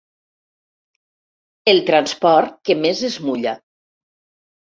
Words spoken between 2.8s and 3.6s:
més es mulla.